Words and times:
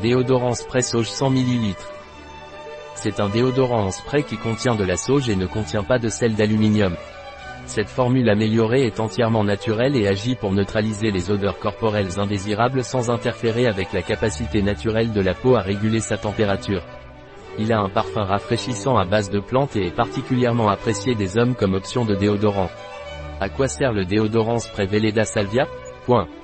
Déodorant 0.00 0.54
spray 0.54 0.82
sauge 0.82 1.10
100 1.10 1.32
ml. 1.32 1.74
C'est 2.94 3.18
un 3.18 3.28
déodorant 3.28 3.86
en 3.86 3.90
spray 3.90 4.22
qui 4.22 4.36
contient 4.36 4.76
de 4.76 4.84
la 4.84 4.96
sauge 4.96 5.28
et 5.28 5.34
ne 5.34 5.46
contient 5.46 5.82
pas 5.82 5.98
de 5.98 6.08
sel 6.08 6.36
d'aluminium. 6.36 6.94
Cette 7.66 7.88
formule 7.88 8.30
améliorée 8.30 8.86
est 8.86 9.00
entièrement 9.00 9.42
naturelle 9.42 9.96
et 9.96 10.06
agit 10.06 10.36
pour 10.36 10.52
neutraliser 10.52 11.10
les 11.10 11.32
odeurs 11.32 11.58
corporelles 11.58 12.20
indésirables 12.20 12.84
sans 12.84 13.10
interférer 13.10 13.66
avec 13.66 13.92
la 13.92 14.02
capacité 14.02 14.62
naturelle 14.62 15.12
de 15.12 15.20
la 15.20 15.34
peau 15.34 15.56
à 15.56 15.62
réguler 15.62 16.00
sa 16.00 16.16
température. 16.16 16.84
Il 17.58 17.72
a 17.72 17.80
un 17.80 17.88
parfum 17.88 18.22
rafraîchissant 18.22 18.96
à 18.98 19.04
base 19.04 19.30
de 19.30 19.40
plantes 19.40 19.74
et 19.74 19.88
est 19.88 19.96
particulièrement 19.96 20.68
apprécié 20.68 21.16
des 21.16 21.38
hommes 21.38 21.56
comme 21.56 21.74
option 21.74 22.04
de 22.04 22.14
déodorant. 22.14 22.70
À 23.40 23.48
quoi 23.48 23.66
sert 23.66 23.92
le 23.92 24.04
déodorant 24.04 24.60
spray 24.60 24.86
Veleda 24.86 25.24
Salvia? 25.24 25.66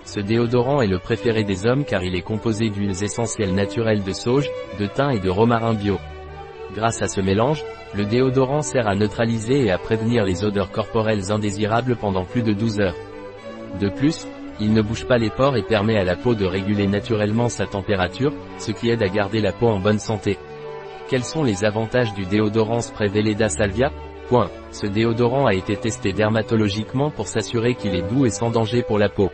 Ce 0.04 0.20
déodorant 0.20 0.82
est 0.82 0.86
le 0.86 0.98
préféré 0.98 1.42
des 1.42 1.66
hommes 1.66 1.84
car 1.84 2.02
il 2.02 2.14
est 2.14 2.22
composé 2.22 2.68
d'huiles 2.68 3.02
essentielles 3.02 3.54
naturelles 3.54 4.02
de 4.02 4.12
sauge, 4.12 4.50
de 4.78 4.86
thym 4.86 5.10
et 5.10 5.20
de 5.20 5.30
romarin 5.30 5.72
bio. 5.72 5.98
Grâce 6.74 7.00
à 7.00 7.08
ce 7.08 7.20
mélange, 7.20 7.64
le 7.94 8.04
déodorant 8.04 8.60
sert 8.60 8.86
à 8.86 8.94
neutraliser 8.94 9.64
et 9.64 9.70
à 9.70 9.78
prévenir 9.78 10.24
les 10.24 10.44
odeurs 10.44 10.70
corporelles 10.70 11.32
indésirables 11.32 11.96
pendant 11.96 12.24
plus 12.24 12.42
de 12.42 12.52
12 12.52 12.80
heures. 12.80 12.96
De 13.80 13.88
plus, 13.88 14.26
il 14.60 14.72
ne 14.72 14.82
bouge 14.82 15.06
pas 15.06 15.18
les 15.18 15.30
pores 15.30 15.56
et 15.56 15.62
permet 15.62 15.96
à 15.96 16.04
la 16.04 16.16
peau 16.16 16.34
de 16.34 16.44
réguler 16.44 16.86
naturellement 16.86 17.48
sa 17.48 17.66
température, 17.66 18.32
ce 18.58 18.70
qui 18.70 18.90
aide 18.90 19.02
à 19.02 19.08
garder 19.08 19.40
la 19.40 19.52
peau 19.52 19.68
en 19.68 19.80
bonne 19.80 19.98
santé. 19.98 20.36
Quels 21.08 21.24
sont 21.24 21.42
les 21.42 21.64
avantages 21.64 22.12
du 22.14 22.24
déodorant 22.26 22.80
spray 22.80 23.08
Veleda 23.08 23.48
Salvia? 23.48 23.90
Ce 24.70 24.86
déodorant 24.86 25.46
a 25.46 25.54
été 25.54 25.76
testé 25.76 26.12
dermatologiquement 26.12 27.10
pour 27.10 27.28
s'assurer 27.28 27.74
qu'il 27.74 27.94
est 27.94 28.08
doux 28.10 28.26
et 28.26 28.30
sans 28.30 28.50
danger 28.50 28.82
pour 28.82 28.98
la 28.98 29.08
peau. 29.08 29.30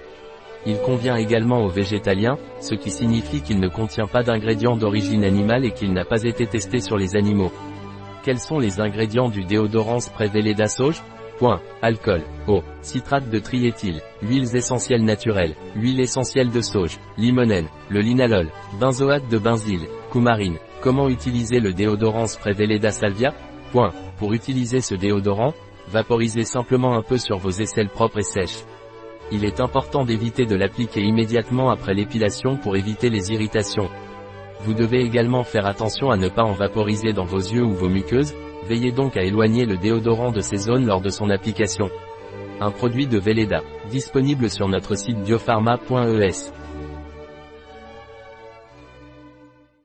Il 0.66 0.78
convient 0.80 1.16
également 1.16 1.64
aux 1.64 1.68
végétaliens, 1.68 2.38
ce 2.60 2.74
qui 2.74 2.90
signifie 2.90 3.40
qu'il 3.40 3.60
ne 3.60 3.68
contient 3.68 4.06
pas 4.06 4.22
d'ingrédients 4.22 4.76
d'origine 4.76 5.24
animale 5.24 5.64
et 5.64 5.72
qu'il 5.72 5.92
n'a 5.92 6.04
pas 6.04 6.22
été 6.24 6.46
testé 6.46 6.80
sur 6.80 6.96
les 6.96 7.16
animaux. 7.16 7.52
Quels 8.22 8.38
sont 8.38 8.58
les 8.58 8.80
ingrédients 8.80 9.30
du 9.30 9.44
déodorant 9.44 10.00
spray 10.00 10.30
Sauge 10.68 11.02
Point. 11.38 11.62
Alcool, 11.80 12.20
eau, 12.48 12.62
citrate 12.82 13.30
de 13.30 13.38
triéthyl, 13.38 14.02
huiles 14.20 14.54
essentielles 14.54 15.04
naturelles, 15.04 15.54
huile 15.74 16.00
essentielle 16.00 16.50
de 16.50 16.60
sauge, 16.60 16.98
limonène, 17.16 17.68
le 17.88 18.00
linalol, 18.00 18.50
benzoate 18.78 19.26
de 19.30 19.38
benzyle, 19.38 19.86
coumarine. 20.10 20.58
Comment 20.82 21.08
utiliser 21.08 21.60
le 21.60 21.72
déodorant 21.72 22.26
spray 22.26 22.52
Veleda 22.52 22.90
Salvia. 22.90 23.32
Pour 24.18 24.34
utiliser 24.34 24.82
ce 24.82 24.94
déodorant, 24.94 25.54
vaporisez 25.88 26.44
simplement 26.44 26.94
un 26.94 27.02
peu 27.02 27.16
sur 27.16 27.38
vos 27.38 27.50
aisselles 27.50 27.88
propres 27.88 28.18
et 28.18 28.22
sèches. 28.22 28.64
Il 29.32 29.44
est 29.44 29.60
important 29.60 30.04
d'éviter 30.04 30.44
de 30.44 30.56
l'appliquer 30.56 31.02
immédiatement 31.02 31.70
après 31.70 31.94
l'épilation 31.94 32.56
pour 32.56 32.76
éviter 32.76 33.10
les 33.10 33.30
irritations. 33.32 33.88
Vous 34.62 34.74
devez 34.74 35.02
également 35.02 35.44
faire 35.44 35.66
attention 35.66 36.10
à 36.10 36.16
ne 36.16 36.28
pas 36.28 36.42
en 36.42 36.52
vaporiser 36.52 37.12
dans 37.12 37.24
vos 37.24 37.38
yeux 37.38 37.64
ou 37.64 37.72
vos 37.72 37.88
muqueuses, 37.88 38.34
veillez 38.66 38.92
donc 38.92 39.16
à 39.16 39.22
éloigner 39.22 39.64
le 39.66 39.76
déodorant 39.76 40.32
de 40.32 40.40
ces 40.40 40.56
zones 40.56 40.86
lors 40.86 41.00
de 41.00 41.08
son 41.08 41.30
application. 41.30 41.90
Un 42.60 42.70
produit 42.70 43.06
de 43.06 43.18
Veleda, 43.18 43.62
disponible 43.90 44.50
sur 44.50 44.68
notre 44.68 44.96
site 44.96 45.22
biopharma.es. 45.22 46.52